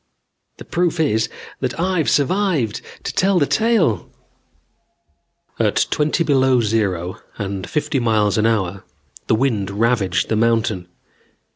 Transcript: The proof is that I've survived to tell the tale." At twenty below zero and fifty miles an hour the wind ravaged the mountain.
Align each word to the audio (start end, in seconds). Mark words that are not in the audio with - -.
The 0.57 0.65
proof 0.65 0.99
is 0.99 1.29
that 1.59 1.79
I've 1.79 2.09
survived 2.09 2.81
to 3.03 3.13
tell 3.13 3.37
the 3.37 3.45
tale." 3.45 4.09
At 5.59 5.85
twenty 5.91 6.23
below 6.23 6.59
zero 6.59 7.19
and 7.37 7.69
fifty 7.69 7.99
miles 7.99 8.35
an 8.39 8.47
hour 8.47 8.83
the 9.27 9.35
wind 9.35 9.69
ravaged 9.69 10.27
the 10.29 10.35
mountain. 10.35 10.87